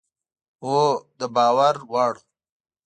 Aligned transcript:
هو، 0.65 0.81
د 1.19 1.21
باور 1.35 1.75
وړ 1.91 2.13